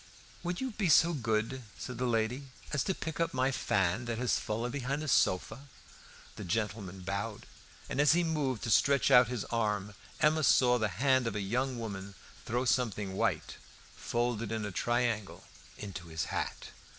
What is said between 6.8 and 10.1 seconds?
bowed, and as he moved to stretch out his arm,